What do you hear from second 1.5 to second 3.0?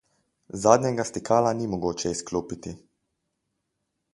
ni mogoče izklopiti.